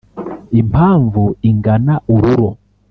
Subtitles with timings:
[0.59, 2.49] Impamvu ingana ururo